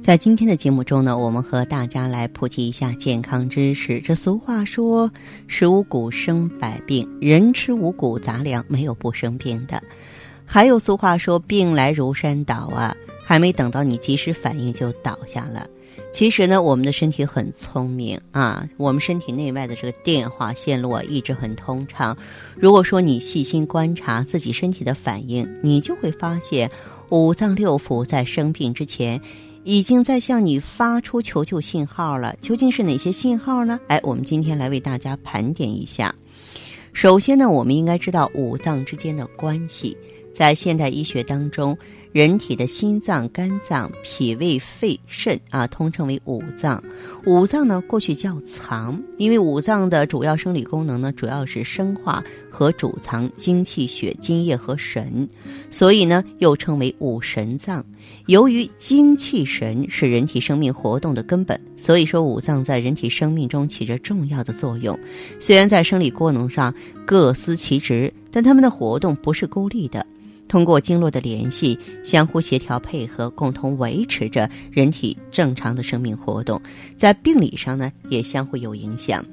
[0.00, 4.00] 在今天的节目中呢，我们和大家来普及一下健康知识。
[4.00, 5.08] 这俗话说
[5.46, 9.80] “食五谷生百病”，人吃五谷杂粮，没有不生病的。
[10.46, 15.68] 还有俗话说“病来如山倒”啊，还没等到你及时反应就倒下了。
[16.12, 22.16] 其实呢，我们的身体很聪明啊，我们身体内外的这个电话线路啊一直很通畅。
[22.56, 26.68] 如果说你细心观察自己身体的反应，你就会发现
[27.10, 29.20] 五脏六腑在生病之前。
[29.64, 33.78] 已经在向你发出求救信号了，究竟是哪些信号呢？
[33.88, 36.14] 哎，我们今天来为大家盘点一下。
[36.92, 39.96] 首先呢，我们应该知道五脏之间的关系，
[40.32, 41.76] 在现代医学当中。
[42.12, 46.82] 人体的心脏、肝脏、脾胃、肺、肾啊，通称为五脏。
[47.24, 55.28] 五脏呢，过去叫藏，因为五脏的主要生理功能呢，主要是生化和主藏精气血、津液和神，
[55.70, 57.84] 所以呢，又称为五神脏。
[58.26, 64.98] 由于精气神是人体生命活动的根本，所以说五脏在人体生命中起着重要的作用。
[65.38, 66.74] 虽然在生理功能上
[67.04, 70.04] 各司其职，但它们的活动不是孤立的。
[70.50, 76.60] 通过经络的联系，相互协调配合，共同维持着人体正常的生命活动。
[76.96, 79.24] 在病理上呢，也相互有影响。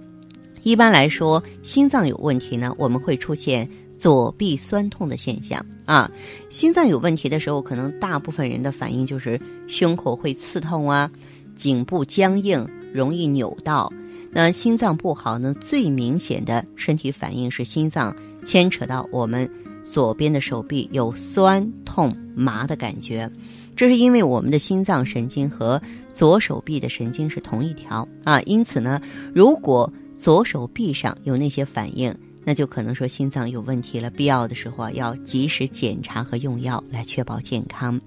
[0.61, 3.67] 一般来说，心脏有问题呢，我们会出现
[3.97, 6.09] 左臂酸痛的现象啊。
[6.51, 11.09] 心脏有问题的时候，可能大部分人的反应就是胸口会刺痛啊，
[11.55, 12.63] 颈部僵硬，
[12.93, 13.91] 容易扭到。
[14.29, 19.49] 那心脏不好呢，最明显的身体反应是心脏牵扯到我们。
[19.89, 23.29] 左边的手臂有酸痛麻的感觉，
[23.75, 25.81] 这是因为我们的心脏神经和
[26.13, 28.41] 左手臂的神经是同一条啊。
[28.41, 29.01] 因此呢，
[29.33, 32.13] 如果左手臂上有那些反应，
[32.47, 34.09] 那就可能说心脏有问题了。
[34.09, 37.99] 必要的时候啊，要及时检查和用药来确保健康。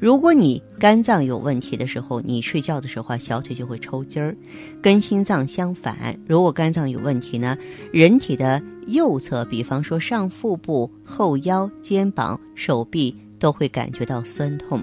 [0.00, 4.36] 如果你肝脏有问题的时候，你睡觉的时候啊，小腿就会抽筋儿，
[4.82, 6.18] 跟心脏相反。
[6.26, 7.56] 如果肝脏有问题呢，
[7.92, 14.82] 人体的右侧，比方说上腹部、后腰、肩膀、手臂都会感觉到酸痛，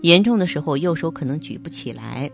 [0.00, 2.30] 严重的时候右手可能举不起来。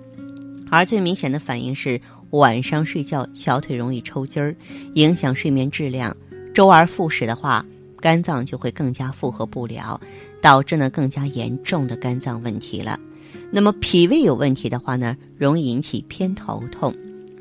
[0.71, 4.55] 而最明显的反应是晚上睡觉小腿容易抽筋儿，
[4.95, 6.17] 影响睡眠质量。
[6.55, 7.65] 周而复始的话。
[8.03, 10.01] 肝脏就会更加负荷不了，
[10.41, 12.99] 导致呢更加严重的肝脏问题了。
[13.51, 16.95] 那么脾胃有问题的话呢，容易引起偏头痛。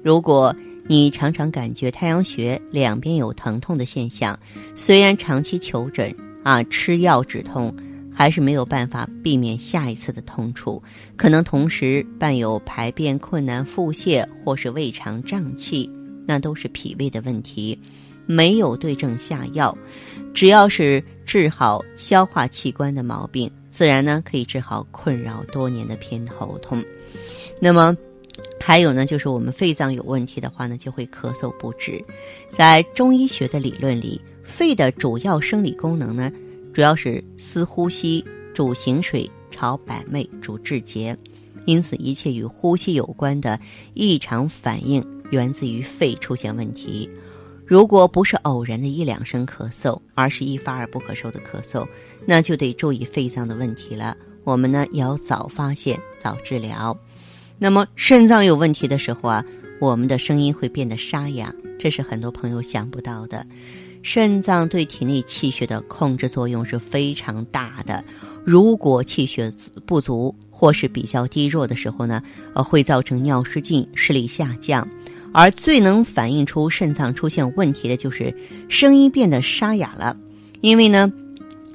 [0.04, 0.54] 如果
[0.86, 4.38] 你常常感觉太阳穴两边有疼痛的现象，
[4.76, 6.14] 虽然长期求诊
[6.44, 7.74] 啊吃药止痛，
[8.20, 10.84] 还是没有办法避免下一次的痛楚，
[11.16, 15.90] 可能同时伴有排便困难、腹泻或是胃肠胀气，
[16.28, 17.80] 那都是脾胃的问题。
[18.26, 19.74] 没有对症下药，
[20.34, 26.84] 只要是治好消化器官的毛病，自然呢可以治好困扰多年的偏头痛。
[27.62, 27.96] 那么，
[28.60, 32.04] 还有呢，就是我们肺脏有问题的话呢，就会咳嗽不止。
[32.52, 36.30] 在中医学的理论里，肺的主要生理功能呢，
[36.74, 41.18] 主要是司呼吸、主行水、朝百脉、主志节。
[41.66, 43.60] 因此，一切与呼吸有关的
[43.94, 47.10] 异常反应，源自于肺出现问题。
[47.66, 51.88] 如果不是偶然的一两声咳嗽，而是一发而不可收的咳嗽，
[52.26, 54.18] 那就得注意肺脏的问题了。
[54.44, 56.98] 我们呢要早发现、早治疗。
[57.60, 59.46] 那么肾脏有问题的时候啊，
[59.80, 63.46] 我们的声音会变得沙哑，这是很多朋友想不到的。
[64.02, 68.04] 肾脏对体内气血的控制作用是非常大的。
[68.46, 69.52] 如果气血
[69.86, 72.22] 不足或是比较低弱的时候呢，
[72.54, 74.88] 呃，会造成尿失禁、视力下降。
[75.32, 78.36] 而最能反映出肾脏出现问题的就是
[78.68, 80.18] 声音变得沙哑了，
[80.62, 81.12] 因为呢，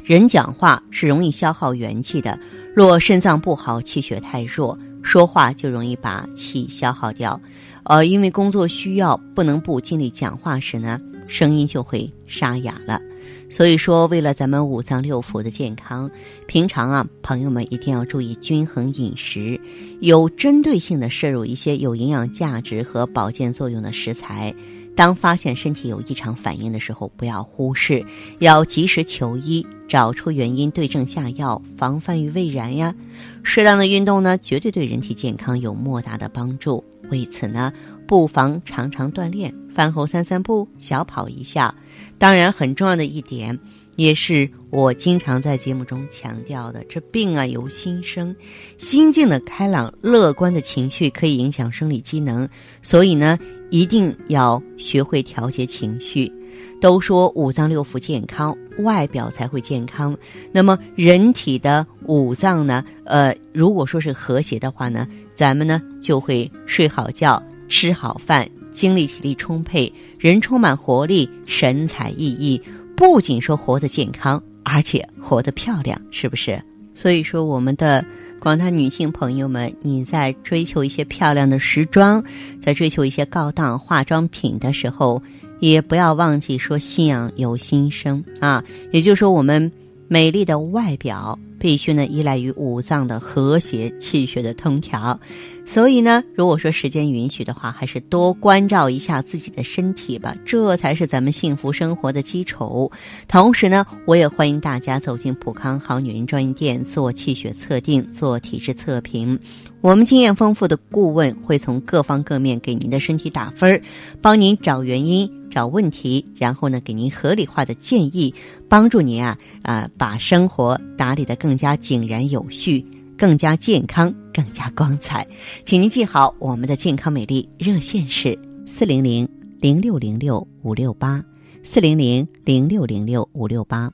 [0.02, 2.36] 人讲话是容易消耗元气的。
[2.74, 7.40] 若肾脏不好，气血太弱，说话就容易把气消耗掉。
[7.84, 13.00] 呃，因为工作需要，不能不尽力讲话时呢，声音就会沙哑了。
[13.48, 16.10] 所以说，为了咱们五脏六腑的健康，
[16.46, 19.60] 平常啊，朋友们一定要注意均衡饮食，
[20.00, 24.54] 有针对性的摄入一些有营养价值和保健作用的食材。
[24.96, 28.04] 当发现身体有异常反应的时候，不要忽视，
[28.38, 32.94] 要及时求医，找出原因，对症下药，防范于未然呀。
[33.42, 36.82] 适当的运动呢，绝对对人体健康有莫大的帮助。
[37.10, 37.72] 为此呢，
[38.06, 41.74] 不妨常常锻炼，饭后散散步，小跑一下。
[42.18, 43.58] 当然，很重要的一点，
[43.96, 48.34] 也是我经常在节目中强调的，这病啊由心生，
[48.78, 52.48] 心境的开朗、乐观的情绪可以影响生理机能，
[52.80, 53.38] 所以呢。
[53.70, 56.32] 一定要学会调节情绪。
[56.80, 60.16] 都说五脏六腑健康，外表才会健康。
[60.52, 62.84] 那么人体的五脏呢？
[63.04, 72.60] 呃，如果说是和谐的话呢，咱们呢就会睡好觉，吃好饭，精力体力充沛，人充满活力，神采奕奕。
[72.94, 76.62] 不仅说活得健康，而且活得漂亮，是不是？
[76.94, 78.04] 所以说我们的。
[78.40, 82.22] 广大女性朋友们，你在追求一些漂亮的时装，
[82.60, 85.22] 在追求一些高档化妆品的时候，
[85.60, 88.62] 也不要忘记说信仰由心生啊。
[88.92, 89.72] 也就是说，我们
[90.08, 95.18] 美丽的外表必须呢依赖于五脏的和谐、气血的通调。
[95.64, 102.92] 所以呢，如果说时间允许的话，还是多关照一下自己的身体吧，这才是咱们幸福生活的基础。
[103.26, 109.38] 同时呢，我也欢迎大家走进普康好女人专营店做气血测定、做体质测评。
[109.80, 113.80] 我们经验丰富的顾问会从各方各面给您的身体打分儿，
[114.20, 118.34] 帮您找原因、找问题，然后呢，给您合理化的建议，
[118.68, 122.84] 帮助您啊啊把生活打理得更更加井然有序。
[123.16, 125.24] 更加健康，更加光彩，
[125.64, 128.36] 请您记好我们的健康美丽热线是
[128.66, 129.28] 四零零
[129.60, 131.24] 零六零六五六八，
[131.62, 133.88] 四零零零六零六五六八。